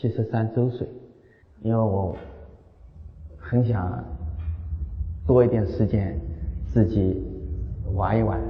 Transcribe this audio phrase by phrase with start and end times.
[0.00, 0.88] 七十三周岁。
[1.60, 2.16] 因为我
[3.36, 4.02] 很想
[5.26, 6.18] 多一点时间
[6.72, 7.22] 自己
[7.92, 8.40] 玩一玩，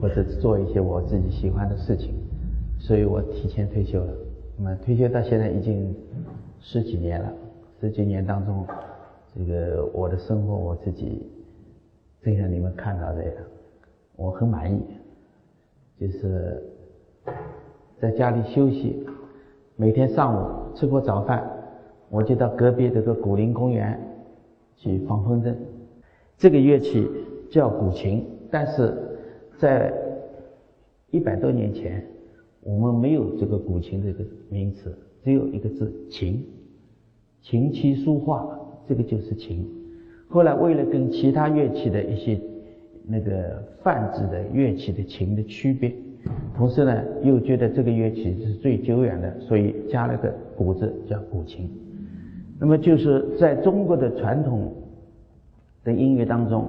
[0.00, 2.12] 或者做一些我自己喜欢的事情，
[2.80, 4.12] 所以我提前退休了。
[4.58, 5.94] 那么退休到现在已经
[6.58, 7.32] 十几年了，
[7.80, 8.66] 十几年当中，
[9.36, 11.30] 这个我的生活我自己
[12.22, 13.22] 正像你们看到的。
[14.16, 14.82] 我很满意，
[16.00, 16.60] 就是
[18.00, 19.06] 在家里休息，
[19.78, 21.46] 每天上午吃过早饭，
[22.08, 24.00] 我就到隔壁这个古林公园
[24.74, 25.54] 去放风筝。
[26.38, 27.06] 这个乐器
[27.50, 28.94] 叫古琴，但是
[29.58, 29.92] 在
[31.10, 32.02] 一百多年前，
[32.62, 36.42] 我们没有这个古琴这个名词，只有一个字“琴”，
[37.42, 38.48] 琴棋书画，
[38.88, 39.70] 这个就是琴。
[40.26, 42.40] 后来为了跟其他乐器的一些
[43.06, 45.94] 那个泛指的乐器的琴的区别，
[46.56, 51.68] 同时呢，又觉得这个乐器是最久远的，所以加了个“古”字，叫古琴。
[52.58, 54.72] 那么就是在中国的传统
[55.84, 56.66] 的音乐当中，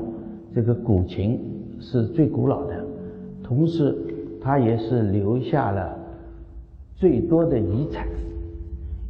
[0.54, 1.40] 这个古琴
[1.80, 2.84] 是最古老的，
[3.44, 3.96] 同时
[4.42, 5.98] 它也是留下了
[6.96, 8.08] 最多的遗产，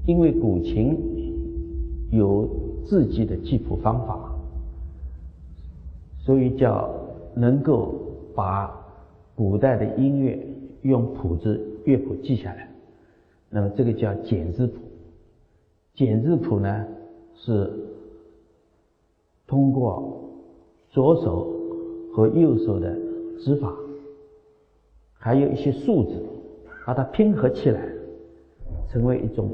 [0.05, 0.97] 因为古琴
[2.11, 2.47] 有
[2.85, 4.31] 自己的记谱方法，
[6.19, 6.89] 所以叫。
[7.39, 7.93] 能够
[8.33, 8.71] 把
[9.37, 10.35] 古代的音乐
[10.81, 12.67] 用谱子乐谱记下来，
[13.51, 14.79] 那么这个叫简字谱。
[15.93, 16.87] 简字谱呢
[17.35, 17.71] 是
[19.45, 20.27] 通过
[20.89, 21.53] 左手
[22.11, 22.97] 和右手的
[23.39, 23.71] 指法，
[25.13, 26.19] 还有一些数字，
[26.83, 27.87] 把它拼合起来，
[28.89, 29.51] 成为一种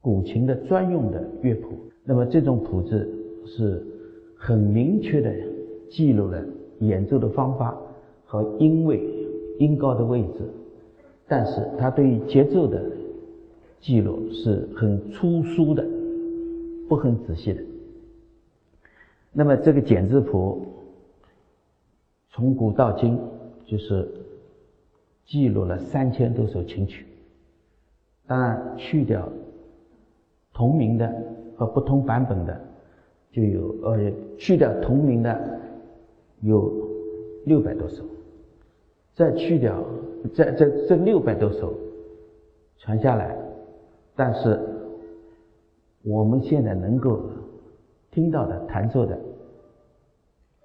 [0.00, 1.70] 古琴的专用的乐谱。
[2.04, 3.08] 那么这种谱子
[3.46, 3.84] 是
[4.36, 5.34] 很明确的
[5.90, 6.40] 记录了。
[6.78, 7.76] 演奏的方法
[8.30, 9.02] 和音位、
[9.58, 10.48] 音高的位置，
[11.26, 12.80] 但是它对于节奏的
[13.80, 15.84] 记录是很粗疏的，
[16.88, 17.60] 不很仔细的。
[19.32, 20.64] 那么这个简字谱
[22.30, 23.18] 从古到今
[23.66, 24.08] 就是
[25.26, 27.04] 记录了三千多首琴曲，
[28.28, 29.28] 当然去掉
[30.54, 31.12] 同名的
[31.56, 32.60] 和不同版本的，
[33.32, 35.58] 就有呃去掉同名的。
[36.42, 36.72] 有
[37.44, 38.02] 六百多首，
[39.14, 39.84] 再去掉，
[40.34, 41.74] 这这这六百多首
[42.78, 43.36] 传下来，
[44.16, 44.58] 但是
[46.02, 47.20] 我们现在能够
[48.10, 49.18] 听到的弹奏的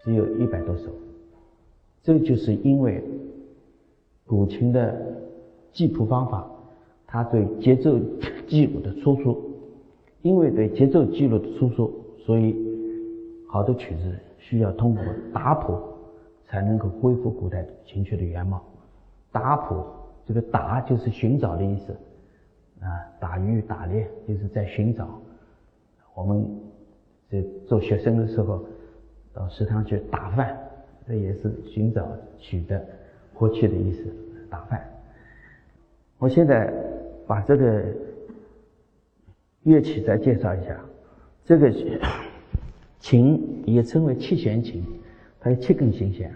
[0.04, 0.84] 只有一百多首，
[2.04, 3.04] 这就是因为
[4.26, 4.96] 古琴的
[5.74, 6.50] 记谱方法，
[7.06, 8.00] 它对节奏
[8.48, 9.42] 记录的粗疏，
[10.22, 11.92] 因为对节奏记录的粗疏，
[12.26, 12.56] 所以
[13.48, 14.14] 好多曲子。
[14.38, 15.74] 需要通过打谱
[16.48, 18.64] 才能够恢复古代琴曲的原貌。
[19.32, 19.84] 打谱，
[20.26, 21.92] 这个打就是寻找的意思，
[22.82, 22.88] 啊，
[23.20, 25.20] 打鱼打猎就是在寻找。
[26.14, 26.46] 我们
[27.30, 28.64] 在做学生的时候，
[29.34, 30.58] 到食堂去打饭，
[31.08, 32.08] 这也是寻找
[32.40, 32.84] 取得
[33.34, 34.06] 获取的意思。
[34.50, 34.84] 打饭。
[36.18, 36.74] 我现在
[37.28, 37.84] 把这个
[39.64, 40.80] 乐器再介绍一下，
[41.44, 41.72] 这个。
[42.98, 44.84] 琴也称为七弦琴，
[45.46, 46.36] 它有七根琴弦。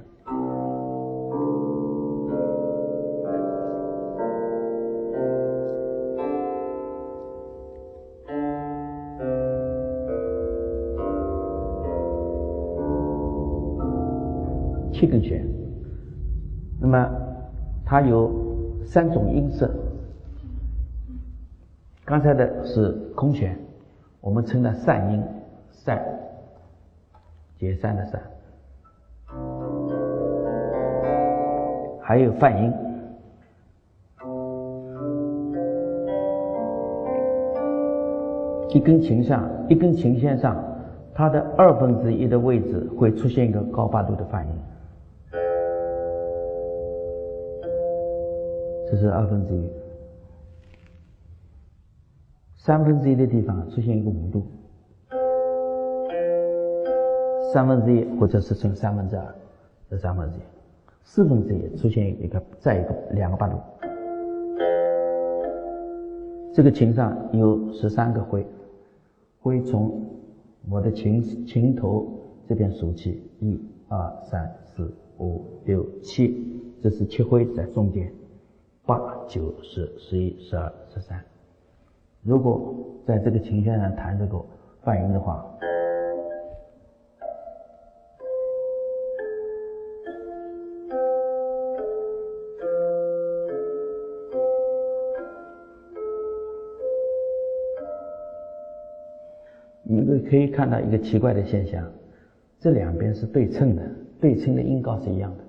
[14.94, 15.44] 七根弦，
[16.80, 17.10] 那么
[17.84, 18.32] 它有
[18.86, 19.74] 三种音色。
[22.06, 23.58] 刚才的是空弦，
[24.22, 25.24] 我们称它散音，
[25.72, 26.00] 散。
[27.58, 28.22] 解散的散，
[32.10, 32.74] 还有泛音。
[38.70, 40.58] 一根琴上，一根琴弦上，
[41.14, 44.54] 它的二分之一的位置会出现一个高八度的泛音，
[48.90, 49.70] 这是二分之一。
[52.58, 54.48] 三分之一的地方出现一个五度。
[57.54, 59.36] 三分之一，或者是乘三分之二
[59.92, 60.42] 的三分之一，
[61.12, 63.58] 四分之一出现一个再一个两个八度。
[66.54, 68.46] 这个琴上有十三个徽，
[69.42, 70.06] 徽从
[70.70, 72.08] 我的琴琴头
[72.48, 78.14] 这边数起，一、二、三、四、五、六、七，这是七徽在中间，
[78.86, 81.20] 八、九、十、十一、十二、十三。
[82.22, 84.40] 如果在这个琴弦上弹这个
[84.84, 85.44] 泛音的话。
[100.20, 101.84] 可以看到一个奇怪的现象，
[102.60, 103.82] 这两边是对称的，
[104.20, 105.44] 对称的音高是一样的。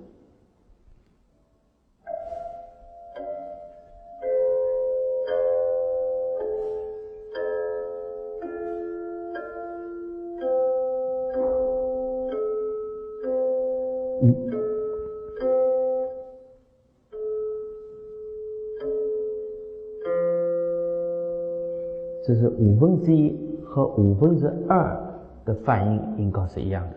[22.23, 23.35] 这是五分之一
[23.73, 25.01] 和五分之二
[25.45, 26.95] 的泛音音高是一样的，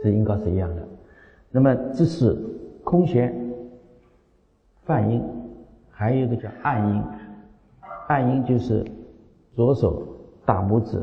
[0.00, 0.88] 是音高是一样的。
[1.50, 2.36] 那么这是
[2.84, 3.34] 空弦
[4.84, 5.20] 泛音，
[5.90, 7.02] 还有一个叫按音，
[8.06, 8.86] 按音就是
[9.56, 10.06] 左手
[10.44, 11.02] 大拇指、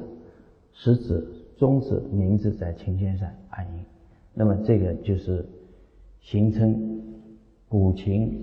[0.72, 1.28] 食指、
[1.58, 3.84] 中指、名指在琴弦上按音，
[4.34, 5.46] 那么这个就是。
[6.26, 6.74] 形成
[7.74, 8.40] 古琴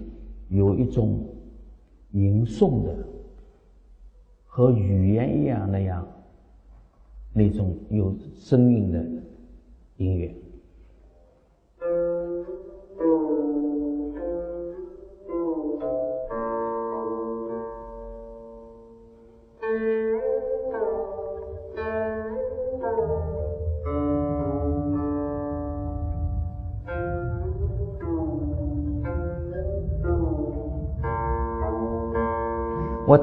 [0.49, 1.25] 有一种
[2.11, 2.93] 吟诵的
[4.45, 6.05] 和语言一样那样
[7.33, 9.07] 那种有声音的
[9.99, 10.35] 音乐。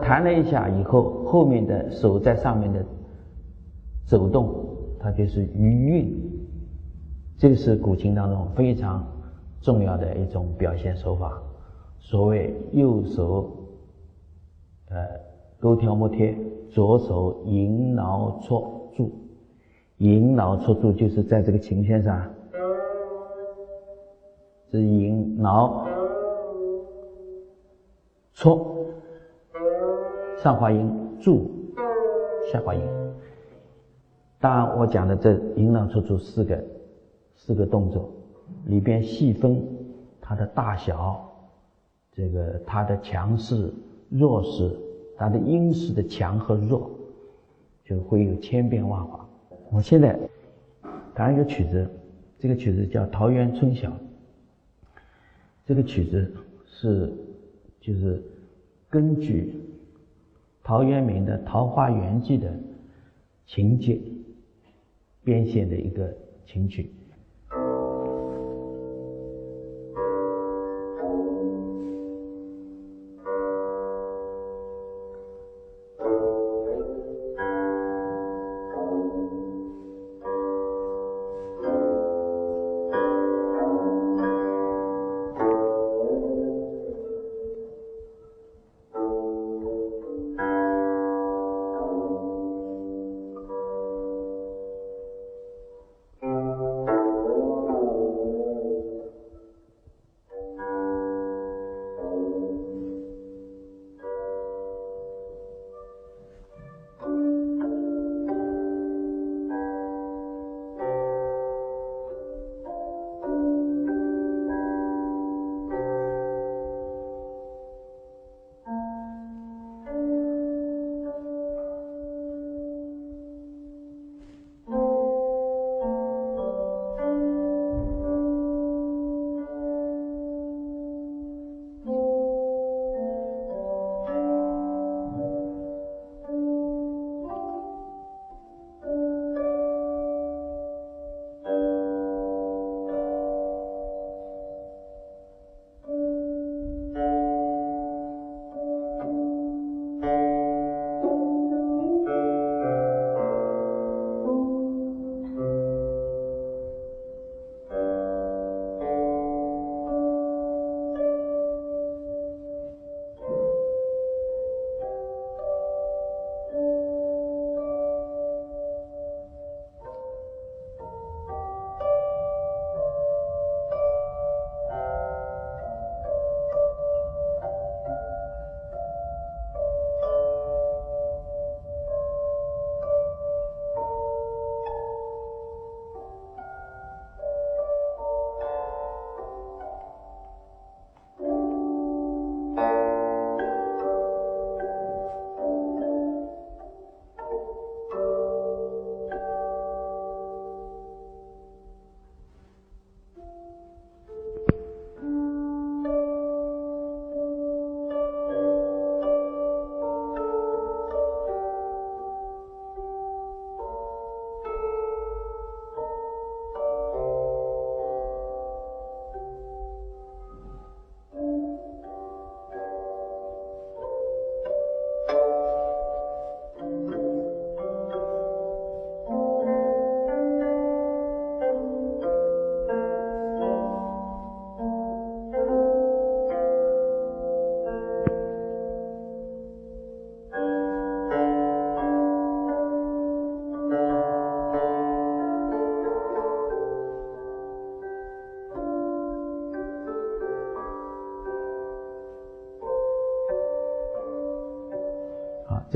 [0.07, 2.81] 弹了一下以后，后面的手在上面的
[4.06, 4.65] 走动，
[4.98, 6.18] 它就是余韵。
[7.38, 9.06] 这个是古琴当中非常
[9.59, 11.38] 重要的一种表现手法。
[12.00, 13.51] 所谓右手
[14.89, 14.95] 呃
[15.59, 16.33] 勾挑摸贴，
[16.69, 19.12] 左手引挠搓住。
[19.98, 22.21] 引挠搓住就是在这个琴弦上，
[24.71, 25.86] 是引挠
[28.33, 28.76] 搓。
[30.38, 30.88] 上滑音
[31.19, 31.50] 住，
[32.51, 32.81] 下滑音。
[34.39, 36.63] 当然，我讲的这引导出出四个
[37.36, 38.12] 四个动作，
[38.68, 39.60] 里边细分
[40.22, 41.28] 它的大小，
[42.12, 43.74] 这个它的强势、
[44.10, 44.78] 弱势，
[45.18, 46.92] 它的音势的强和弱，
[47.84, 49.28] 就会有千变万化。
[49.72, 50.18] 我现在
[51.16, 51.89] 弹一个曲子，
[52.38, 53.89] 这个曲子叫《桃源春晓》。
[55.66, 56.31] 这个曲子
[56.68, 57.12] 是
[57.81, 58.22] 就是
[58.88, 59.63] 根据。
[60.67, 62.53] 陶渊明的《桃花源记》的
[63.45, 64.01] 情节
[65.23, 66.13] 编写的一个
[66.45, 66.93] 情曲。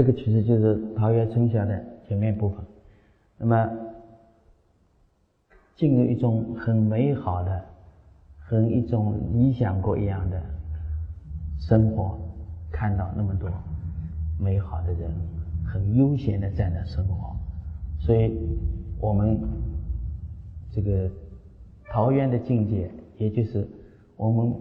[0.01, 2.57] 这个其实就是桃源春晓的前面部分。
[3.37, 3.69] 那么
[5.75, 7.63] 进入一种很美好的、
[8.39, 10.41] 很一种理想国一样的
[11.59, 12.17] 生活，
[12.71, 13.47] 看到那么多
[14.39, 15.11] 美好的人，
[15.63, 17.35] 很悠闲的在那生活，
[17.99, 18.35] 所以
[18.99, 19.39] 我们
[20.71, 21.07] 这个
[21.91, 22.89] 桃源的境界，
[23.19, 23.69] 也就是
[24.17, 24.51] 我们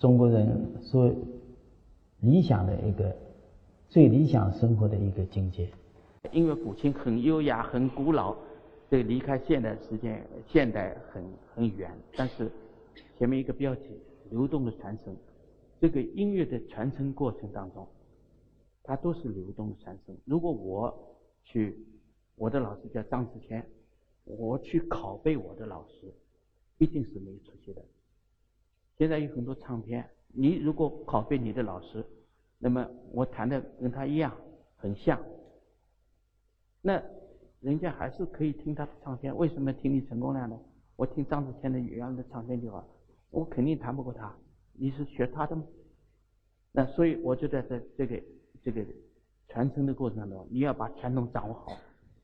[0.00, 1.08] 中国人所
[2.18, 3.14] 理想的一个。
[3.92, 5.70] 最理想生活的一个境界，
[6.32, 8.34] 因为古琴很优雅、很古老，
[8.88, 11.22] 这离开现代时间、现代很
[11.54, 11.94] 很远。
[12.16, 12.50] 但是
[13.18, 14.00] 前面一个标题
[14.32, 15.14] “流动的传承”，
[15.78, 17.86] 这个音乐的传承过程当中，
[18.82, 20.16] 它都是流动的传承。
[20.24, 21.76] 如果我去，
[22.36, 23.62] 我的老师叫张子谦，
[24.24, 26.10] 我去拷贝我的老师，
[26.78, 27.84] 一定是没出息的。
[28.96, 32.02] 现在有很多唱片，你如果拷贝你的老师。
[32.64, 34.32] 那么我弹的跟他一样，
[34.76, 35.20] 很像。
[36.80, 37.02] 那
[37.60, 40.56] 人家还是可以听他的唱片，为什么听你成功了呢？
[40.94, 42.86] 我听张子谦的原来的唱片就好，
[43.30, 44.32] 我肯定弹不过他。
[44.74, 45.64] 你是学他的吗？
[46.70, 48.22] 那所以我觉得在这个
[48.62, 48.86] 这个
[49.48, 51.72] 传承的过程当中，你要把传统掌握好，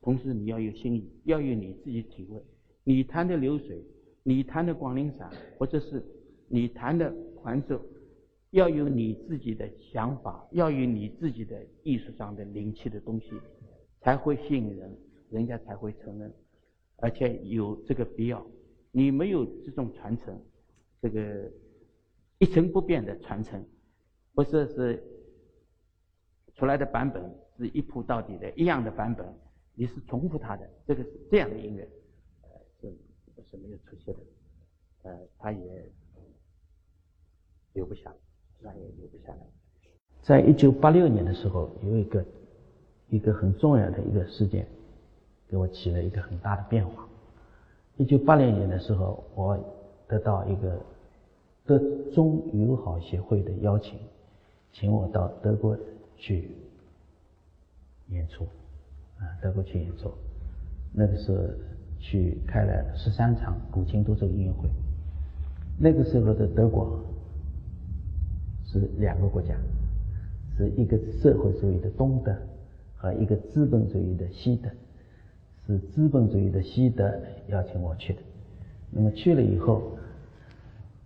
[0.01, 2.41] 同时你要有心意，要有你自己体会。
[2.85, 3.83] 你弹的流水，
[4.23, 6.01] 你弹的广陵散，或者是
[6.47, 7.81] 你弹的还奏。
[8.51, 13.31] 要有你自己的想法，要有你自己的艺术上的灵气的东西，
[14.01, 14.97] 才会吸引人，
[15.29, 16.33] 人家才会承认，
[16.95, 18.43] 而且有这个必要。
[18.91, 20.41] 你没有这种传承，
[20.99, 21.51] 这个
[22.39, 23.63] 一成不变的传承，
[24.33, 25.03] 不是是
[26.55, 27.23] 出来的版本
[27.55, 29.31] 是一铺到底的一样的版本，
[29.75, 31.87] 你是重复它的，这个是这样的音乐，
[32.41, 32.49] 呃，
[32.81, 32.91] 是
[33.51, 34.19] 是没有出息的，
[35.03, 35.91] 呃，他也
[37.73, 38.11] 留不下。
[38.61, 39.37] 那也留不下来。
[40.21, 42.25] 在一九八六年的时候，有一个
[43.09, 44.67] 一个很重要的一个事件，
[45.47, 47.07] 给我起了一个很大的变化。
[47.97, 49.57] 一九八零年的时候，我
[50.07, 50.79] 得到一个
[51.65, 51.79] 德
[52.13, 53.97] 中友好协会的邀请，
[54.71, 55.77] 请我到德国
[56.17, 56.51] 去
[58.09, 58.43] 演出，
[59.17, 60.11] 啊，德国去演出。
[60.93, 61.37] 那个时候
[61.99, 64.69] 去开了十三场古琴独奏音乐会。
[65.79, 66.99] 那个时候的德国。
[68.71, 69.55] 是两个国家，
[70.55, 72.31] 是一个社会主义的东德
[72.95, 74.69] 和一个资本主义的西德，
[75.65, 77.11] 是资本主义的西德
[77.47, 78.19] 邀请我去的。
[78.91, 79.97] 那么去了以后，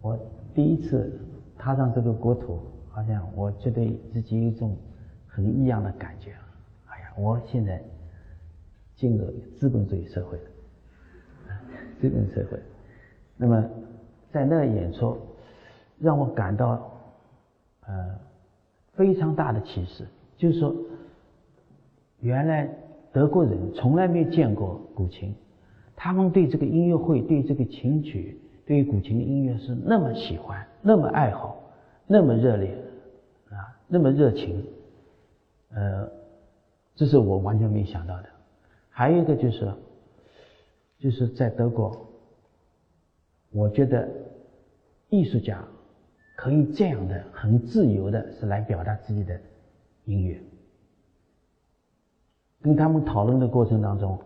[0.01, 0.19] 我
[0.53, 1.09] 第一次
[1.57, 4.75] 踏上这个国土，好像我觉得自己有一种
[5.25, 6.31] 很异样的感觉。
[6.87, 7.81] 哎呀，我现在
[8.97, 9.25] 进入
[9.57, 10.43] 资本主义社会了，
[12.01, 12.59] 资本社会。
[13.37, 13.65] 那么
[14.33, 15.17] 在那演出，
[15.97, 16.89] 让我感到。
[17.85, 18.19] 呃，
[18.93, 20.73] 非常大的启示，就是说，
[22.21, 22.69] 原来
[23.11, 25.35] 德国人从来没有见过古琴，
[25.95, 31.61] 他们对这个音乐会、对这个琴曲、对于古琴的音乐是那么喜欢、那么爱好、
[32.07, 32.73] 那么热烈
[33.49, 34.65] 啊，那么热情。
[35.75, 36.09] 呃，
[36.95, 38.29] 这是我完全没想到的。
[38.89, 39.73] 还有一个就是，
[40.99, 42.07] 就是在德国，
[43.51, 44.07] 我觉得
[45.09, 45.61] 艺术家。
[46.43, 49.39] 可以这样的很自由的，是来表达自己的
[50.03, 50.37] 音乐。
[52.61, 54.19] 跟他们讨论的过程当中，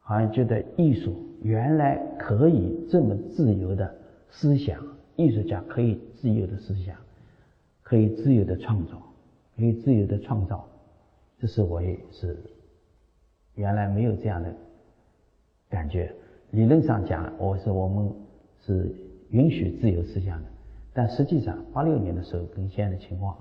[0.00, 3.90] 好像觉得艺术原来可以这么自由的
[4.28, 4.78] 思想，
[5.16, 6.94] 艺术家可以自由的思想，
[7.82, 9.00] 可以自由的创造，
[9.56, 10.68] 可以自由的创造。
[11.40, 12.36] 这是我也是
[13.54, 14.54] 原来没有这样的
[15.70, 16.12] 感觉。
[16.50, 18.12] 理论上讲，我是我们
[18.66, 18.94] 是
[19.30, 20.50] 允许自由思想的。
[20.96, 23.36] 但实际上，八六年的时候跟现在的情况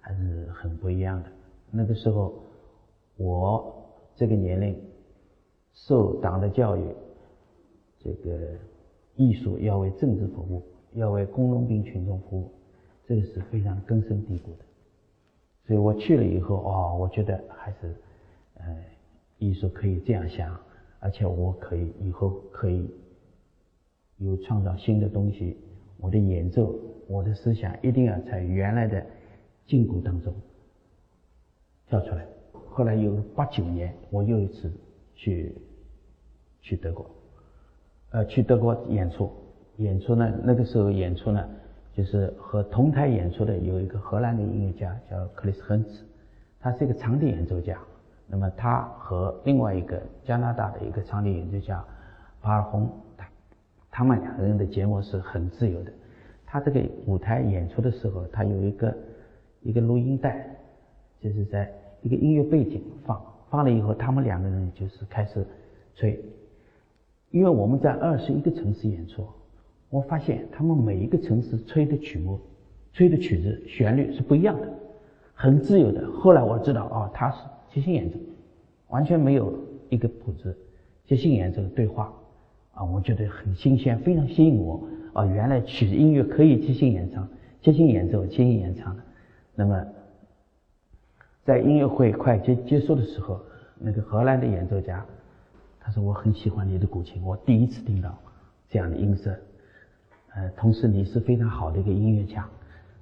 [0.00, 1.28] 还是很不一样的。
[1.70, 2.32] 那个时候，
[3.18, 4.74] 我这个年龄
[5.74, 6.82] 受党的教育，
[7.98, 8.48] 这个
[9.14, 10.62] 艺术要为政治服务，
[10.94, 12.50] 要为工农兵群众服务，
[13.06, 14.64] 这个是非常根深蒂固的。
[15.66, 17.94] 所以我去了以后，哦，我觉得还是，
[18.54, 18.84] 呃，
[19.36, 20.58] 艺术可以这样想，
[20.98, 22.90] 而且我可以以后可以
[24.16, 25.58] 有创造新的东西。
[25.98, 26.74] 我的演奏，
[27.08, 29.04] 我的思想一定要在原来的
[29.66, 30.34] 禁锢当中
[31.88, 32.26] 跳出来。
[32.68, 34.70] 后来有八九年，我又一次
[35.14, 35.56] 去
[36.60, 37.10] 去德国，
[38.10, 39.30] 呃，去德国演出。
[39.78, 41.48] 演出呢，那个时候演出呢，
[41.94, 46.04] 就是和同台演出的有一个荷兰的音乐家叫克里斯亨茨，
[46.60, 47.78] 他是一个长笛演奏家。
[48.26, 51.82] 那么他和另外一个加拿大的一个长笛演奏家
[52.40, 52.90] 巴尔洪。
[53.96, 55.90] 他们两个人的节目是很自由的。
[56.44, 58.94] 他这个舞台演出的时候，他有一个
[59.62, 60.54] 一个录音带，
[61.18, 61.72] 就是在
[62.02, 65.42] 一个音乐背景放放了以后，他们两个人就是开始
[65.94, 66.22] 吹。
[67.30, 69.26] 因为我们在二十一个城市演出，
[69.88, 72.38] 我发现他们每一个城市吹的曲目、
[72.92, 74.68] 吹的曲子旋律是不一样的，
[75.32, 76.06] 很自由的。
[76.12, 77.38] 后来我知道，哦，他是
[77.70, 78.18] 即兴演奏，
[78.88, 80.54] 完全没有一个谱子，
[81.06, 82.12] 即兴演奏对话，
[82.76, 84.86] 啊，我觉得很新鲜，非常吸引我。
[85.14, 87.26] 啊，原来曲音乐可以即兴演唱、
[87.62, 89.02] 即兴演奏、即兴演唱的。
[89.54, 89.86] 那么，
[91.42, 93.40] 在音乐会快结结束的时候，
[93.78, 95.04] 那个荷兰的演奏家。
[95.80, 98.14] 他说：“我很喜欢你的古琴，我第一次听到
[98.68, 99.34] 这样的音色。
[100.34, 102.46] 呃，同时你是非常好的一个音乐家，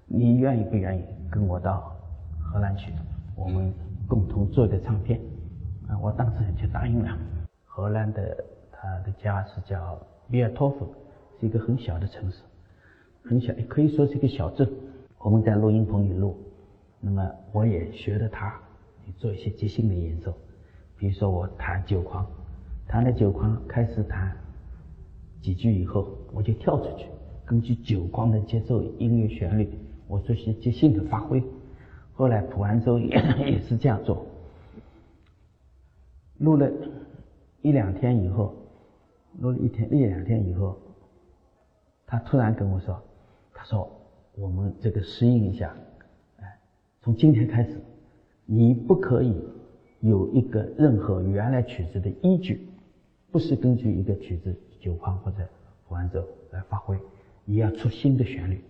[0.06, 1.96] 你愿意不愿意跟我到
[2.40, 2.92] 荷兰去，
[3.34, 3.72] 我们
[4.06, 5.18] 共同做一个唱片？”
[5.88, 7.18] 啊，我当时就答应了。
[7.64, 8.36] 荷兰的
[8.84, 9.98] 他的家是叫
[10.30, 10.94] 比尔托夫，
[11.40, 12.42] 是一个很小的城市，
[13.22, 14.70] 很小，也可以说是一个小镇。
[15.18, 16.36] 我们在录音棚里录，
[17.00, 18.60] 那么我也学着他
[19.16, 20.34] 做一些即兴的演奏，
[20.98, 22.26] 比如说我弹九狂。
[22.86, 24.36] 弹了九狂，开始弹
[25.40, 27.06] 几句以后，我就跳出去，
[27.46, 29.66] 根据九狂的节奏、音乐旋律，
[30.06, 31.42] 我做些即兴的发挥。
[32.12, 33.16] 后来普安州也
[33.46, 34.26] 也是这样做。
[36.36, 36.70] 录了
[37.62, 38.54] 一两天以后，
[39.40, 40.76] 录了一天一两天以后，
[42.06, 43.00] 他突然跟我说
[43.52, 43.90] ：“他说
[44.36, 45.74] 我们这个适应一下，
[46.40, 46.58] 哎，
[47.00, 47.76] 从今天开始，
[48.46, 49.34] 你不可以
[50.00, 52.68] 有一个任何原来曲子的依据。”
[53.32, 55.38] 不是根据一个曲子九框或者
[55.88, 56.96] 完奏来发挥，
[57.44, 58.62] 你要出新的旋律。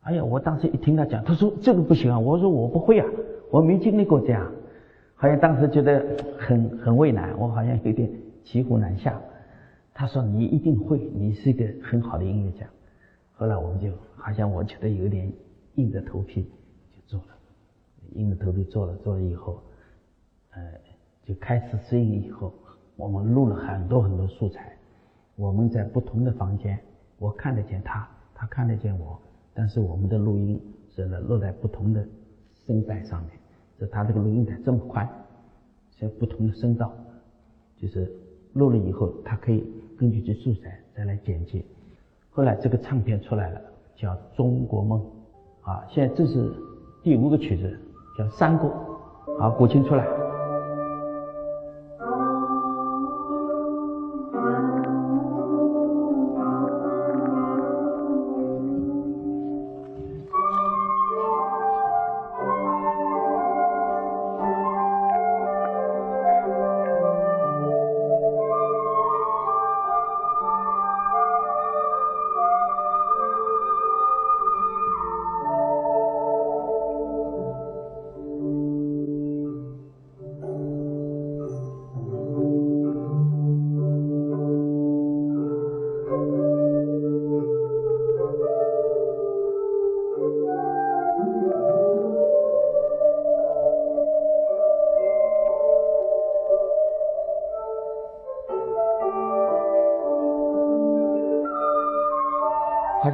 [0.00, 3.06] 哎呀，我当时一听他讲，他说这个不行啊，我说我不会啊，
[3.50, 4.50] 我没经历过这样，
[5.16, 6.02] 好像当时觉得
[6.38, 8.10] 很很为难，我好像有点
[8.42, 9.20] 骑虎难下。
[9.98, 12.64] 他说你一定会，你是一个很好的音乐家。
[13.32, 15.28] 后来我们就好像我觉得有点
[15.74, 16.44] 硬着头皮
[16.92, 17.34] 就做了，
[18.12, 19.60] 硬着头皮做了，做了以后，
[20.52, 20.60] 呃，
[21.24, 22.54] 就开始适应以后。
[22.94, 24.78] 我们录了很多很多素材，
[25.34, 26.78] 我们在不同的房间，
[27.18, 29.20] 我看得见他，他看得见我，
[29.52, 30.62] 但是我们的录音
[30.94, 32.06] 是录在不同的
[32.64, 33.32] 声带上面，
[33.76, 35.08] 这他这个录音带这么宽，
[35.98, 36.94] 在不同的声道，
[37.76, 38.08] 就是
[38.52, 39.64] 录了以后，他可以
[39.98, 41.64] 根据这素材再来剪辑。
[42.30, 43.60] 后来这个唱片出来了，
[43.96, 45.00] 叫《中国梦》，
[45.68, 46.54] 啊，现在这是
[47.02, 47.78] 第五个曲子，
[48.16, 48.70] 叫《三国》，
[49.40, 50.27] 好，古琴出来。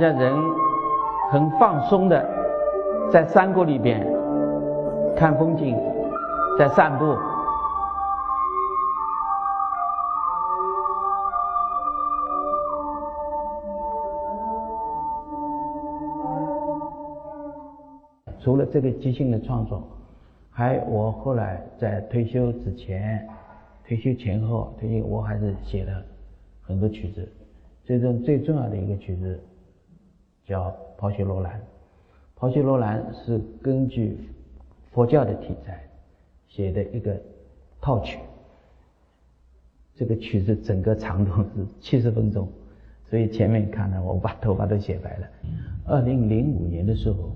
[0.05, 0.35] 好像人
[1.31, 2.23] 很放松的
[3.11, 4.07] 在山谷里边
[5.17, 5.75] 看风景，
[6.59, 7.17] 在散步。
[18.41, 19.83] 除了这个即兴的创作，
[20.51, 23.27] 还我后来在退休之前、
[23.89, 25.93] 退休前后、退休我还是写了
[26.61, 27.27] 很多曲子，
[27.85, 29.41] 最终最重要的一个曲子。
[30.47, 31.53] 叫《抛绣罗兰》，
[32.37, 34.19] 《抛绣罗兰》是根据
[34.93, 35.83] 佛教的题材
[36.49, 37.19] 写的一个
[37.81, 38.19] 套曲。
[39.97, 41.49] 这个曲子整个长度是
[41.81, 42.49] 七十分钟，
[43.09, 45.27] 所以前面看了我把头发都写白了。
[45.87, 47.31] 二零零五年的时候，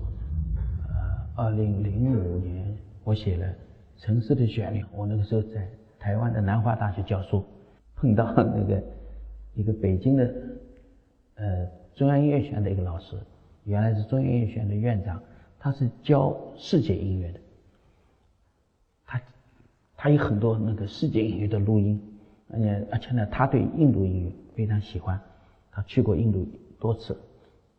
[0.89, 3.47] 呃，二零零五年我写了
[3.97, 5.67] 《城市的旋律》，我那个时候在
[5.97, 7.43] 台湾的南华大学教书，
[7.95, 8.83] 碰到那个
[9.55, 10.33] 一个北京的，
[11.35, 11.78] 呃。
[11.99, 13.19] 中央音乐学院的一个老师，
[13.65, 15.21] 原来是中央音乐学院的院长，
[15.59, 17.39] 他是教世界音乐的。
[19.05, 19.21] 他
[19.97, 22.01] 他有很多那个世界音乐的录音，
[22.53, 25.19] 而且而且呢，他对印度音乐非常喜欢，
[25.69, 26.47] 他去过印度
[26.79, 27.19] 多次。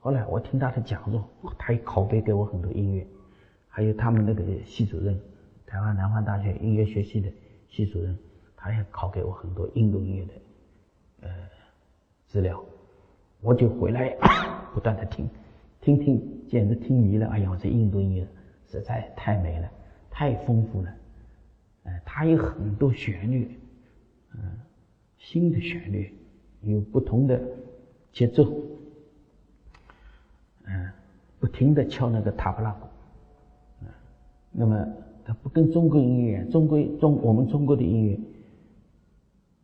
[0.00, 3.06] 后来我听他的讲座，他也拷贝给我很多音乐，
[3.68, 5.18] 还有他们那个系主任，
[5.64, 7.33] 台湾南方大学音乐学系的
[7.70, 8.14] 系主任，
[8.54, 10.33] 他也拷给我很多印度音乐的
[11.22, 11.30] 呃
[12.26, 12.62] 资料。
[13.40, 14.14] 我就回来
[14.74, 15.29] 不断的听，
[15.81, 17.26] 听听，简直听迷了。
[17.29, 18.26] 哎呀，这印度音乐
[18.70, 19.70] 实在太美了，
[20.11, 20.35] 太。
[20.44, 20.94] 丰富了，
[21.85, 23.59] 呃，它有很多旋律，
[24.35, 24.40] 嗯，
[25.18, 26.14] 新的旋律，
[26.62, 27.40] 有不同的
[28.12, 28.53] 节奏，
[30.64, 30.90] 嗯，
[31.38, 32.87] 不停的敲那个塔布拉鼓，
[33.83, 33.88] 嗯，
[34.53, 34.87] 那么
[35.24, 38.18] 它不跟中国音乐，中国中我们中国的音乐，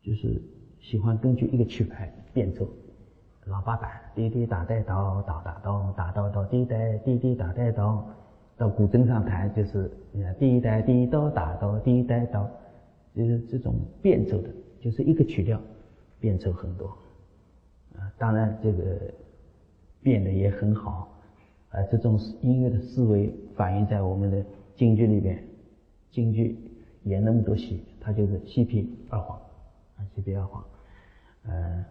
[0.02, 0.40] 就是
[0.80, 2.66] 喜欢根据一个曲牌变奏。
[3.46, 8.02] 老八板，滴滴答答叨，叨答叨，答叨叨，滴答滴滴答答叨。
[8.56, 9.88] 到古筝上弹就是，
[10.38, 12.44] 滴答滴叨答叨，滴答叨，
[13.14, 14.48] 就是这种变奏的，
[14.80, 15.60] 就是一个曲调，
[16.18, 16.88] 变奏很多。
[17.96, 18.82] 啊，当然这个
[20.02, 21.08] 变得也很好。
[21.68, 25.40] 啊，这种音乐的思维反映在我们的京剧里边，
[26.10, 26.58] 京剧
[27.04, 29.38] 演那么多戏，它就是西皮二黄，
[29.98, 30.64] 啊，西皮二黄，
[31.44, 31.84] 嗯。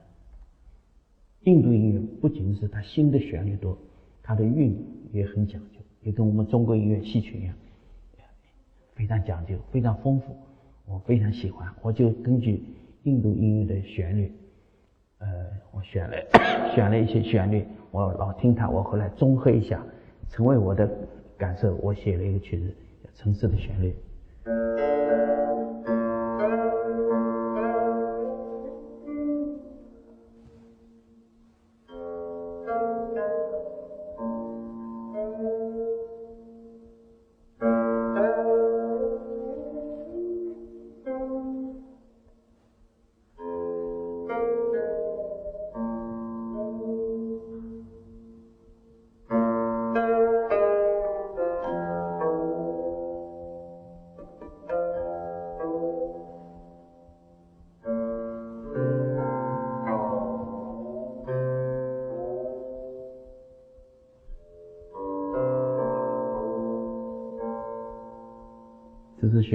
[1.45, 3.77] 印度音乐不仅是它新的旋律多，
[4.23, 4.75] 它的韵
[5.11, 7.53] 也很讲究，也跟我们中国音乐戏曲一样，
[8.95, 10.35] 非常讲究，非常丰富。
[10.87, 12.63] 我非常喜欢，我就根据
[13.03, 14.31] 印度音乐的旋律，
[15.19, 15.27] 呃，
[15.71, 16.17] 我选了
[16.73, 19.83] 选了一些旋律，我老听它，我后来综合一下，
[20.29, 20.89] 成为我的
[21.37, 22.67] 感受，我写了一个曲子
[23.03, 23.93] 叫《城市的旋律》。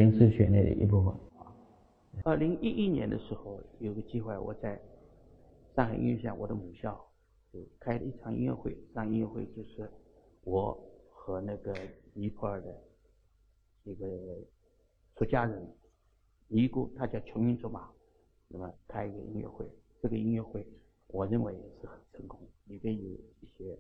[0.08, 1.12] 是选择选的一部分。
[2.24, 4.80] 二零一一年的时候，有个机会，我在
[5.74, 6.98] 上海音乐学院，我的母校，
[7.52, 8.74] 就开了一场音乐会。
[8.94, 9.90] 上音乐会就是
[10.44, 10.78] 我
[11.10, 11.74] 和那个
[12.14, 12.82] 尼泊尔的
[13.84, 14.06] 一个
[15.16, 15.68] 出家人
[16.48, 17.90] 尼姑，他叫琼英卓玛，
[18.48, 19.66] 那么开一个音乐会。
[20.00, 20.66] 这个音乐会，
[21.08, 23.10] 我认为也是很成功，里边有
[23.40, 23.76] 一些，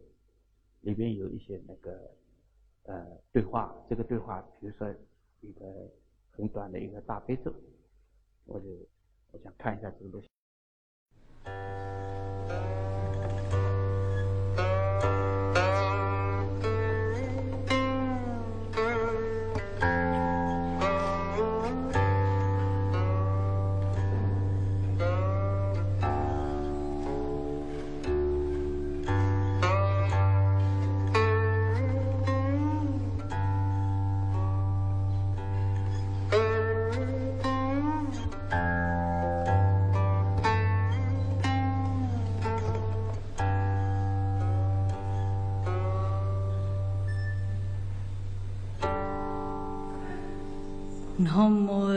[0.80, 2.10] 里边有一些那个
[2.84, 3.74] 呃对话。
[3.88, 4.92] 这个对话，比如说。
[5.42, 5.64] 一个
[6.40, 7.54] 很短的一个大悲咒，
[8.46, 8.66] 我就
[9.30, 10.28] 我想看一下这个东西。
[51.32, 51.89] 应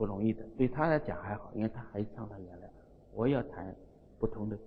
[0.00, 2.70] 不容易的，对他来讲还好，因为他还唱他原来。
[3.12, 3.76] 我要弹
[4.18, 4.58] 不同的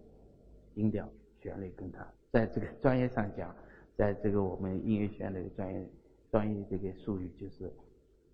[0.75, 1.09] 音调、
[1.41, 3.55] 旋律，跟他在这个专业上讲，
[3.97, 5.89] 在这个我们音乐学院的专业
[6.29, 7.73] 专业这个术语就是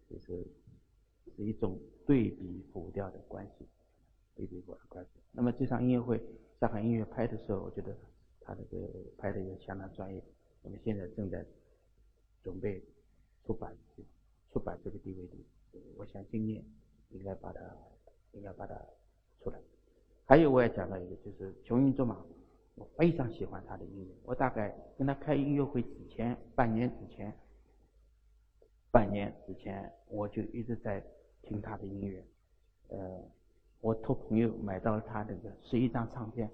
[0.10, 0.46] 就是
[1.38, 3.66] 是一种对比辅调的关系，
[4.36, 5.12] 对比辅调关系。
[5.32, 6.22] 那么这场音乐会
[6.60, 7.96] 上海音乐拍的时候，我觉得
[8.42, 10.22] 他这个拍的也相当专业。
[10.64, 11.46] 我们现在正在
[12.44, 12.84] 准备
[13.46, 13.74] 出版
[14.52, 15.30] 出版这个 DVD。
[15.96, 16.66] 我想今年
[17.10, 17.62] 应该把它，
[18.32, 18.76] 应该把它
[19.42, 19.60] 出来。
[20.26, 22.18] 还有我也讲到一个，就是琼英卓玛，
[22.76, 24.16] 我非常喜欢他的音乐。
[24.24, 27.34] 我大概跟他开音乐会之前，半年之前，
[28.92, 31.04] 半年之前我就一直在
[31.42, 32.24] 听他的音乐。
[32.90, 33.22] 呃，
[33.82, 36.50] 我托朋友买到了他那个十一张唱片，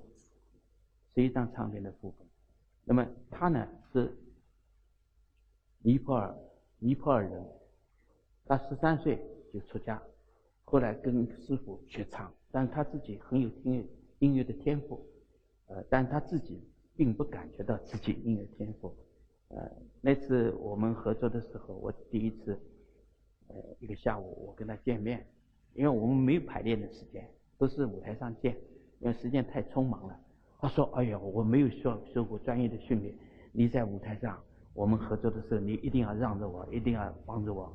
[1.14, 2.28] 十一张唱片的副本。
[2.84, 4.16] 那么他呢是
[5.80, 6.36] 尼泊尔
[6.80, 7.46] 尼泊尔人。
[8.48, 9.20] 他十三岁
[9.52, 10.00] 就出家，
[10.66, 13.88] 后来跟师傅学唱，但他自己很有听
[14.20, 15.06] 音乐的天赋，
[15.68, 16.60] 呃，但他自己
[16.96, 18.94] 并不感觉到自己音乐天赋。
[19.50, 22.60] 呃，那次我们合作的时候，我第一次
[23.48, 25.26] 呃一个下午我跟他见面，
[25.76, 28.58] 因为我们没有排练的时间，都是舞台上见，
[29.00, 30.20] 因为时间太匆忙了。
[30.58, 33.14] 他说：“哎呀，我没有受受过专业的训练，
[33.52, 34.42] 你在舞台上
[34.74, 37.72] 我们合作的时候，你一定要让着我，一定要帮着我。”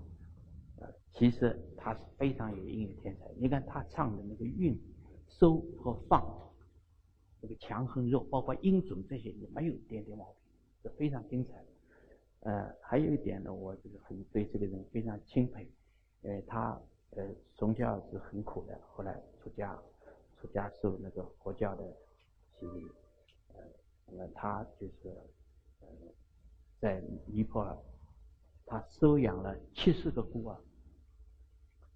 [1.13, 3.27] 其实他是非常有音乐天才。
[3.37, 4.79] 你看他唱的那个韵、
[5.29, 6.25] 收和放，
[7.41, 10.35] 那个强横弱，包括音准这些也没有一点点毛病，
[10.83, 11.63] 是非常精彩。
[12.41, 15.69] 呃，还有一点呢，我就是很对这个人非常钦佩，
[16.23, 19.79] 因为他呃从小是很苦的，后来出家，
[20.41, 21.85] 出家受那个佛教的
[22.59, 22.87] 洗礼，
[23.49, 23.61] 呃，
[24.07, 25.15] 那么他就是
[25.81, 25.89] 呃
[26.81, 27.77] 在尼泊尔，
[28.65, 30.57] 他收养了七十个孤儿。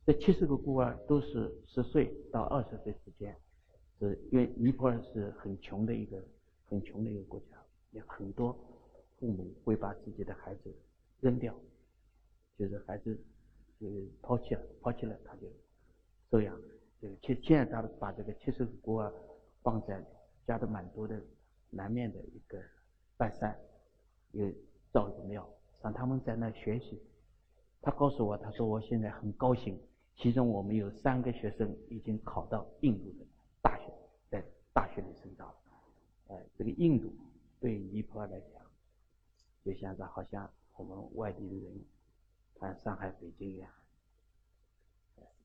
[0.07, 3.35] 这七十个孤儿都是十岁到二十岁之间，
[3.99, 6.23] 是因为尼泊尔是很穷的一个
[6.69, 7.57] 很穷的一个国家，
[7.93, 8.53] 有很多
[9.19, 10.71] 父母会把自己的孩子
[11.21, 11.55] 扔掉，
[12.59, 13.19] 就是孩子
[13.81, 15.49] 就是抛弃了，抛弃了他就
[16.31, 16.55] 收养。
[17.01, 19.11] 就现现在他把这个七十个孤儿
[19.63, 20.05] 放在
[20.47, 21.19] 加德满都的
[21.71, 22.63] 南面的一个
[23.17, 23.59] 半山，
[24.33, 24.53] 有
[24.93, 25.49] 造一个庙，
[25.83, 27.03] 让他们在那学习。
[27.81, 29.81] 他告诉我，他说我现在很高兴。
[30.17, 33.27] 其中我们有三个学生已经考到印度的
[33.61, 33.93] 大学，
[34.31, 35.55] 在大学里深造了。
[36.29, 37.13] 呃，这个印度
[37.61, 38.63] 对尼泊尔来讲，
[39.65, 41.85] 就像是好像我们外地的人，
[42.59, 43.71] 像上海、北京一样。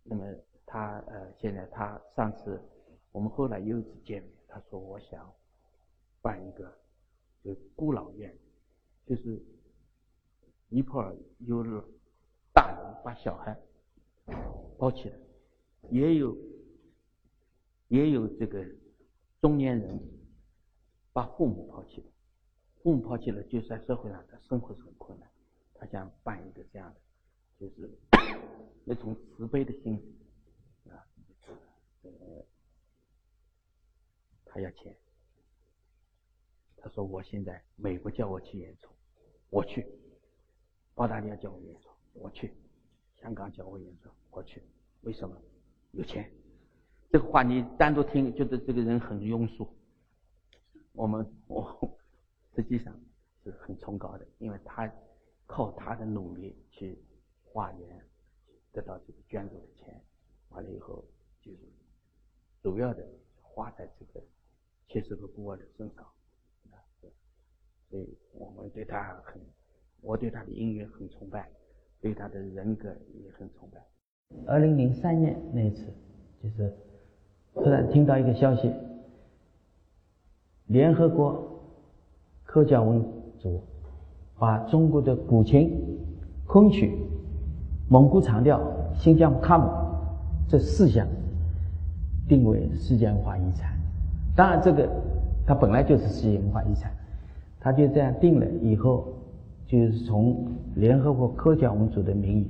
[0.03, 0.23] 那么
[0.65, 2.61] 他呃，现在他上次
[3.11, 5.29] 我们后来又一次见面，他说我想
[6.21, 6.73] 办一个
[7.43, 8.33] 就孤老院，
[9.05, 9.43] 就是
[10.69, 11.63] 尼泊尔有
[12.53, 13.59] 大人把小孩。
[14.79, 15.17] 抛弃了，
[15.91, 16.37] 也有
[17.89, 18.65] 也有这个
[19.41, 19.99] 中年人
[21.11, 22.07] 把父母抛弃了，
[22.81, 25.29] 父母抛弃了，就在社会上他生活是很困难。
[25.75, 26.99] 他想办一个这样的，
[27.59, 27.91] 就是
[28.87, 30.01] 那种慈悲的心
[30.89, 30.95] 啊，
[32.03, 32.11] 呃，
[34.45, 34.95] 他要钱，
[36.77, 38.87] 他说我现在美国叫我去演出，
[39.49, 39.85] 我去；
[40.95, 42.53] 澳大利亚叫我演出，我去。
[43.21, 44.63] 香港教会演出，我去，
[45.01, 45.35] 为什么？
[45.91, 46.31] 有钱。
[47.11, 49.67] 这个话你单独听，觉得这个人很庸俗。
[50.93, 51.97] 我们我
[52.55, 52.93] 实际上
[53.43, 54.91] 是很崇高的，因为他
[55.47, 56.97] 靠他的努力去
[57.43, 58.05] 化缘，
[58.71, 59.99] 得到这个捐助的钱，
[60.49, 61.03] 完了以后
[61.41, 61.57] 就是
[62.61, 63.03] 主要的
[63.41, 64.23] 花在这个
[64.87, 66.05] 七十个孤儿的身上。
[67.89, 69.41] 所以我们对他很，
[70.01, 71.51] 我对他的音乐很崇拜。
[72.01, 72.87] 对他的人格
[73.23, 73.79] 也很崇拜。
[74.47, 75.85] 二零零三年那一次，
[76.41, 76.73] 就是
[77.55, 78.71] 突然听到一个消息，
[80.67, 81.61] 联合国
[82.45, 83.03] 科教文
[83.37, 83.61] 组
[84.37, 85.99] 把中国的古琴、
[86.47, 86.97] 昆曲、
[87.89, 88.61] 蒙古长调、
[88.93, 89.67] 新疆喀姆
[90.47, 91.05] 这四项
[92.27, 93.77] 定为世界文化遗产。
[94.35, 94.87] 当然，这个
[95.45, 96.91] 它本来就是世界文化遗产，
[97.59, 99.15] 它就这样定了以后。
[99.69, 102.47] 就是从联合国科教文组的名义，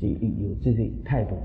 [0.00, 1.36] 这有这些态度，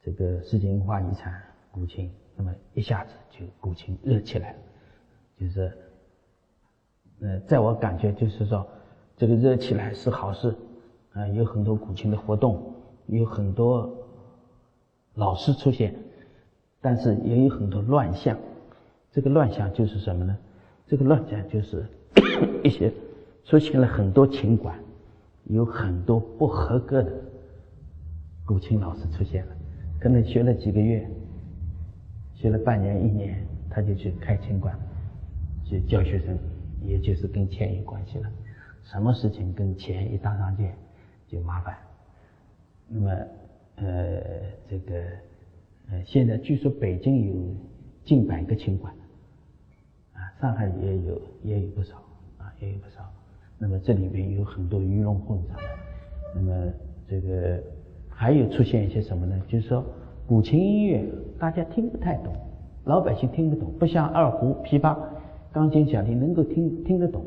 [0.00, 1.34] 这个世界文化遗产
[1.72, 4.58] 古琴，那么一下子就古琴热起来了。
[5.40, 5.72] 就是，
[7.22, 8.64] 呃，在我感觉就是说，
[9.16, 10.54] 这个热起来是好事，
[11.14, 12.72] 啊，有很多古琴的活动，
[13.08, 13.92] 有很多
[15.14, 15.92] 老师出现，
[16.80, 18.38] 但是也有很多乱象。
[19.10, 20.38] 这个乱象就是什么呢？
[20.86, 21.84] 这个乱象就是
[22.62, 22.92] 一些。
[23.48, 24.78] 出现了很多琴馆，
[25.44, 27.10] 有很多不合格的
[28.44, 29.56] 古琴老师出现了，
[29.98, 31.08] 可能学了几个月，
[32.34, 34.78] 学了半年一年，他就去开琴馆，
[35.64, 36.38] 去教学生，
[36.82, 38.30] 也就是跟钱有关系了。
[38.82, 40.76] 什么事情跟钱一搭上线，
[41.26, 41.74] 就麻烦。
[42.86, 43.10] 那么，
[43.76, 44.20] 呃，
[44.68, 44.94] 这个，
[45.90, 47.56] 呃，现在据说北京有
[48.04, 48.92] 近百个琴馆，
[50.12, 51.96] 啊，上海也有，也有不少，
[52.36, 53.10] 啊，也有不少。
[53.58, 55.54] 那么这里面有很多鱼龙混杂，
[56.34, 56.54] 那么
[57.08, 57.60] 这个
[58.08, 59.34] 还有出现一些什么呢？
[59.48, 59.84] 就是说
[60.28, 61.04] 古琴音乐
[61.38, 62.32] 大家听不太懂，
[62.84, 64.96] 老百姓听不懂，不像二胡、琵琶、
[65.52, 67.24] 钢琴、小提能够听听得懂。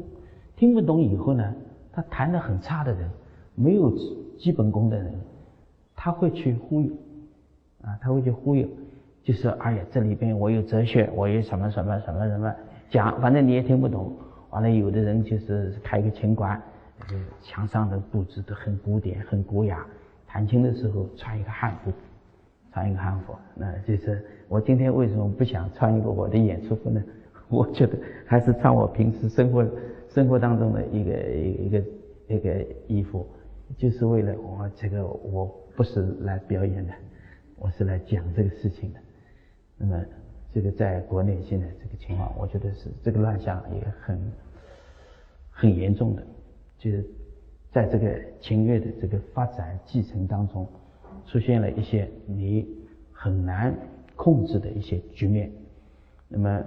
[0.55, 1.53] 听不懂以后呢，
[1.91, 3.09] 他弹得很差的人，
[3.55, 3.91] 没有
[4.37, 5.13] 基本功的人，
[5.95, 6.89] 他会去忽悠，
[7.81, 8.65] 啊，他会去忽悠，
[9.23, 12.55] 就是哎呀，这里边我有哲学，我有什么什么什么什么
[12.89, 14.13] 讲，反正你也听不懂。
[14.51, 16.61] 完了，有的人就是开个琴馆，
[17.09, 19.85] 呃，墙上的布置都很古典、很古雅。
[20.27, 21.91] 弹琴的时候穿一个汉服，
[22.71, 23.35] 穿一个汉服。
[23.55, 27.03] 那就是我今天为什么不想穿一个我的演出服呢？
[27.49, 29.67] 我觉得还是穿我平时生活
[30.09, 31.83] 生活当中的一个一个
[32.27, 33.27] 一个衣服，
[33.77, 36.93] 就是为了我这个，我不是来表演的，
[37.57, 38.99] 我是来讲这个事情的。
[39.77, 40.05] 那么，
[40.53, 44.19] 这个在国内现在这个情况，我觉得是这个乱象也很
[45.49, 46.23] 很严重的，
[46.77, 47.05] 就是
[47.71, 50.67] 在这个琴乐的这个发展继承当中，
[51.25, 52.67] 出现了一些你
[53.11, 53.73] 很难
[54.15, 55.51] 控制的一些局面。
[56.27, 56.63] 那么，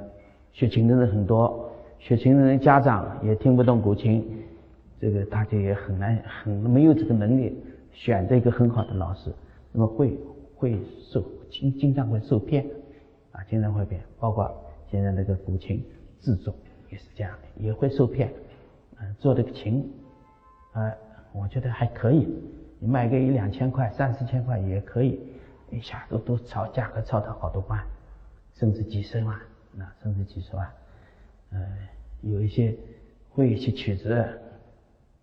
[0.52, 4.42] 学琴的人很多，学琴的人家长也听不懂古琴。
[5.00, 7.54] 这个大家也很难，很没有这个能力
[7.92, 9.30] 选择一个很好的老师，
[9.72, 10.18] 那么会
[10.54, 10.78] 会
[11.10, 12.64] 受经经常会受骗，
[13.34, 14.50] 啊，经常会骗，包括
[14.90, 15.84] 现在那个古琴
[16.20, 16.54] 制作
[16.88, 18.32] 也是这样，也会受骗，
[19.00, 19.92] 嗯，做这个琴，
[20.72, 20.92] 啊，
[21.32, 22.28] 我觉得还可以，
[22.78, 25.20] 你卖个一两千块、三四千块也可以，
[25.70, 27.84] 一下都都炒价格炒到好多万，
[28.54, 29.36] 甚至几十万，
[29.72, 30.70] 那甚至几十万，
[31.50, 31.60] 呃，
[32.22, 32.74] 有一些
[33.30, 34.40] 会一些曲子。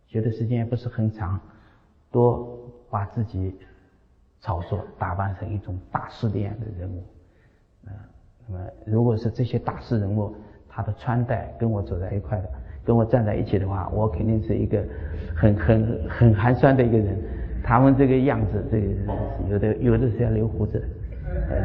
[0.07, 1.39] 学的时间也不是很长，
[2.11, 3.55] 多把自己
[4.41, 7.01] 炒作打扮成一种大师的样的人物，
[8.51, 10.35] 那么如果是这些大师人物，
[10.67, 12.49] 他的穿戴跟我走在一块的，
[12.83, 14.83] 跟我站在一起的话，我肯定是一个
[15.35, 17.17] 很很很寒酸的一个人。
[17.63, 18.87] 他们这个样子，这个
[19.49, 20.83] 有的有的是要留胡子，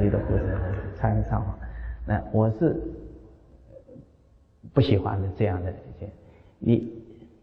[0.01, 0.43] 留的胡子
[0.97, 1.45] 穿上，
[2.07, 2.77] 那我是
[4.73, 6.09] 不喜欢的这样的一些
[6.59, 6.93] 你。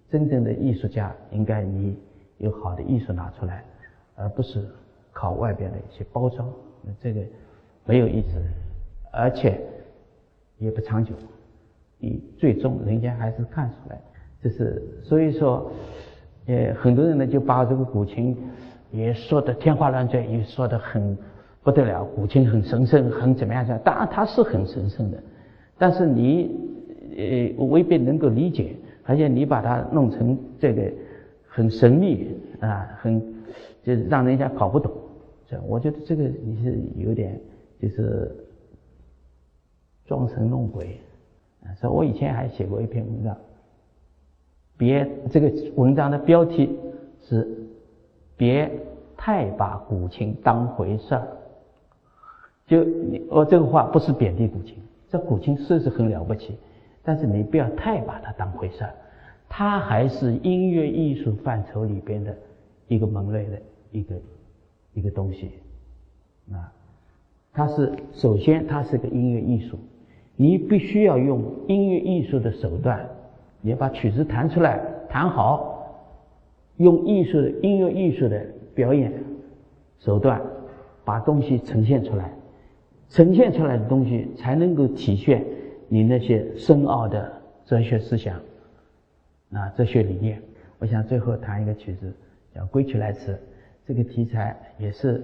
[0.09, 1.97] 真正的艺术家应该你
[2.37, 3.63] 有好的艺术拿出来，
[4.15, 4.63] 而不是
[5.11, 6.47] 靠外边的一些包装，
[6.83, 7.21] 那这个
[7.83, 8.39] 没有意思，
[9.13, 9.59] 而且
[10.57, 11.13] 也不长久。
[11.99, 14.01] 你最终人家还是看出来，
[14.43, 15.71] 就是所以说，
[16.47, 18.35] 呃，很多人呢就把这个古琴
[18.91, 21.17] 也说的天花乱坠，也说的很
[21.63, 23.65] 不得了，古琴很神圣，很怎么样？
[23.85, 25.17] 当然它是很神圣的，
[25.77, 26.51] 但是你
[27.57, 28.75] 呃未必能够理解。
[29.05, 30.89] 而且你把它弄成这个
[31.45, 33.21] 很神秘啊，很
[33.83, 34.89] 就是让人家搞不懂，
[35.45, 37.37] 这我觉得这个你是有点
[37.81, 38.33] 就是
[40.05, 40.99] 装神弄鬼
[41.63, 41.73] 啊。
[41.75, 43.37] 所以我以前还写过一篇文章，
[44.77, 46.77] 别这个文章的标题
[47.21, 47.47] 是
[48.35, 48.71] 别
[49.15, 51.27] 太把古琴当回事儿。
[52.65, 54.77] 就你我这个话不是贬低古琴，
[55.09, 56.57] 这古琴确实很了不起。
[57.05, 58.95] 但是你不要太把它当回事儿，
[59.49, 62.33] 它还是音乐艺术范畴里边的
[62.87, 63.61] 一个门类的
[63.91, 64.15] 一个
[64.93, 65.51] 一个东西，
[66.53, 66.71] 啊，
[67.51, 69.77] 它是首先它是个音乐艺术，
[70.35, 73.07] 你必须要用音乐艺术的手段，
[73.61, 76.03] 你要把曲子弹出来，弹好，
[76.77, 78.43] 用艺术的音乐艺术的
[78.73, 79.13] 表演
[79.99, 80.41] 手段
[81.05, 82.33] 把东西呈现出来，
[83.09, 85.43] 呈现出来的东西才能够体现。
[85.89, 87.31] 你那些深奥的
[87.65, 88.35] 哲学思想，
[89.51, 90.41] 啊，哲学理念，
[90.79, 92.11] 我想最后弹一个曲子，
[92.55, 93.33] 叫《归去来迟》。
[93.85, 95.23] 这个题材也是，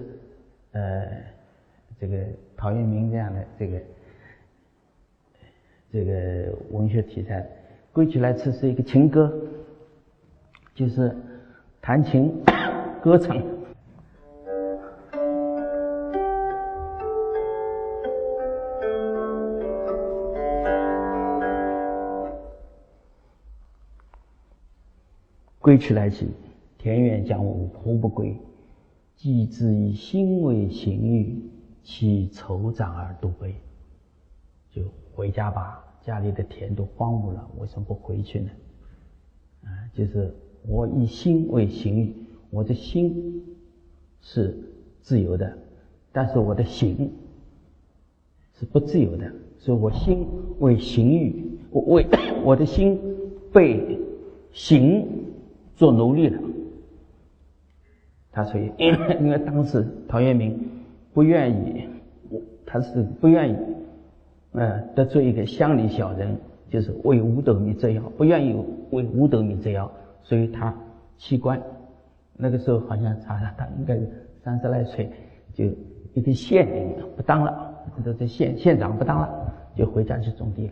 [0.70, 1.08] 呃，
[1.98, 2.18] 这个
[2.56, 3.80] 陶渊明这样的这个
[5.92, 7.42] 这个文学题材，
[7.92, 9.32] 《归去来迟》是一个情歌，
[10.72, 11.16] 就是
[11.80, 12.32] 弹琴
[13.02, 13.36] 歌唱。
[25.58, 26.28] 归去来兮，
[26.78, 28.36] 田园将芜胡不归？
[29.16, 31.36] 既知以心为形欲，
[31.82, 33.54] 其愁长而独悲。
[34.70, 34.82] 就
[35.14, 38.50] 回家吧，家里的田都荒芜了，为什么不回去呢？
[39.64, 40.34] 啊，就是
[40.66, 42.14] 我以心为行欲，
[42.50, 43.44] 我的心
[44.20, 44.56] 是
[45.00, 45.56] 自由的，
[46.12, 47.12] 但是我的行
[48.58, 50.26] 是不自由的，所以我心
[50.58, 52.06] 为行欲，我为
[52.44, 52.98] 我的心
[53.52, 53.98] 被
[54.52, 55.06] 行。
[55.76, 56.38] 做奴隶了，
[58.30, 60.60] 他所以，因 为因为当时陶渊明
[61.14, 61.88] 不愿意，
[62.66, 63.56] 他是不愿意，
[64.52, 66.36] 呃，得罪一个乡里小人，
[66.68, 68.52] 就是为五斗米折腰，不愿意
[68.90, 69.90] 为五斗米折腰，
[70.22, 70.74] 所以他
[71.18, 71.60] 弃官。
[72.36, 74.08] 那个时候好像查查他应该是
[74.42, 75.12] 三十来岁，
[75.52, 75.66] 就
[76.14, 77.74] 一个县令不当了，
[78.04, 80.70] 这这县县长不当了，就回家去种地。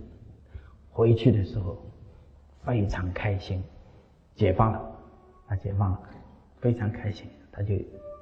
[0.91, 1.77] 回去的时候
[2.65, 3.63] 非常开心，
[4.35, 4.83] 解放了。
[5.47, 6.01] 他解放了，
[6.59, 7.75] 非常开心，他就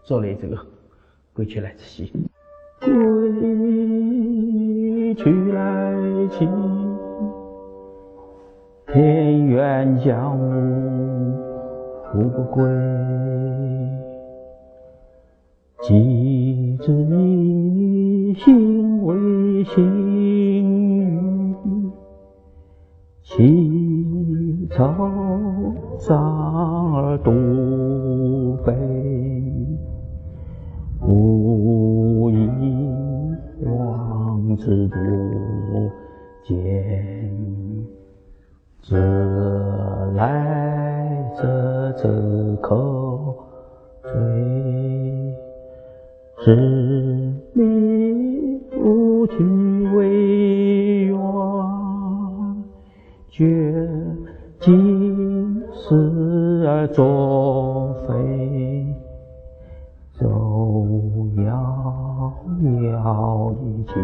[0.05, 0.57] 做了这个
[1.33, 2.13] 《归去来兮》。
[2.85, 2.93] 归
[5.17, 5.95] 去来
[6.31, 6.47] 兮，
[8.87, 11.33] 田园将芜
[12.05, 12.63] 胡不归？
[15.81, 21.55] 既知以心为行，
[23.23, 24.85] 其愁
[25.99, 27.33] 长而独
[28.65, 28.75] 飞，
[31.01, 31.46] 无
[34.57, 34.97] 之足
[36.45, 36.57] 见，
[38.83, 38.97] 自
[40.15, 42.75] 来者则可
[44.03, 44.11] 追，
[46.39, 46.55] 是
[47.53, 49.45] 你无惧
[49.95, 51.17] 为远，
[53.29, 53.89] 绝
[54.61, 58.15] 今时而作非，
[60.13, 60.27] 走
[61.45, 61.51] 遥
[63.03, 63.95] 遥的景